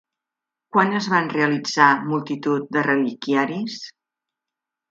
[0.75, 3.77] Quan es van realitzar multitud de reliquiaris?